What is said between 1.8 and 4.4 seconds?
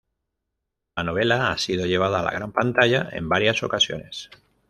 llevada a la gran pantalla en varias ocasiones.